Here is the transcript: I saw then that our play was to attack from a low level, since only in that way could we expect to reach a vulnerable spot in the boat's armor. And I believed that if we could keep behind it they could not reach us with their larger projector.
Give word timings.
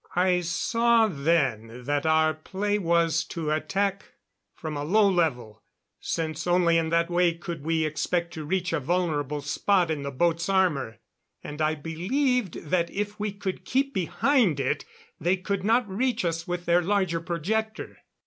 I 0.15 0.39
saw 0.41 1.05
then 1.07 1.83
that 1.83 2.07
our 2.07 2.33
play 2.33 2.79
was 2.79 3.23
to 3.25 3.51
attack 3.51 4.13
from 4.55 4.75
a 4.75 4.83
low 4.83 5.07
level, 5.07 5.61
since 5.99 6.47
only 6.47 6.79
in 6.79 6.89
that 6.89 7.11
way 7.11 7.35
could 7.35 7.63
we 7.63 7.85
expect 7.85 8.33
to 8.33 8.43
reach 8.43 8.73
a 8.73 8.79
vulnerable 8.79 9.41
spot 9.41 9.91
in 9.91 10.01
the 10.01 10.09
boat's 10.09 10.49
armor. 10.49 10.97
And 11.43 11.61
I 11.61 11.75
believed 11.75 12.71
that 12.71 12.89
if 12.89 13.19
we 13.19 13.31
could 13.31 13.63
keep 13.63 13.93
behind 13.93 14.59
it 14.59 14.85
they 15.19 15.37
could 15.37 15.63
not 15.63 15.87
reach 15.87 16.25
us 16.25 16.47
with 16.47 16.65
their 16.65 16.81
larger 16.81 17.21
projector. 17.21 17.97